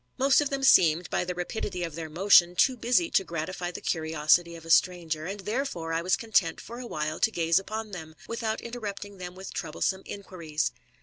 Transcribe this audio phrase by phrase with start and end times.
[0.17, 3.81] Most of them seemed, by the rapidity of their motion, too busy to gratify the
[3.81, 7.91] curiosity of a stranger, and therefore I was conteot for a while to gaze upon
[7.91, 10.71] them, with out interrupting them with troublesome inquiries.